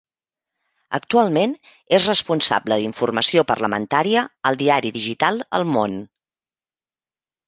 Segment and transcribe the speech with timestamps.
[0.97, 1.51] Actualment
[1.97, 5.95] és responsable d'informació parlamentària al diari digital El Món.